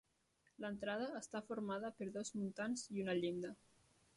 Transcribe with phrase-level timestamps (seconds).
[0.63, 3.53] L'entrada està formada per dos muntants i una llinda.